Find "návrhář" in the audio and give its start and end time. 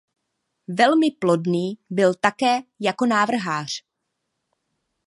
3.05-3.83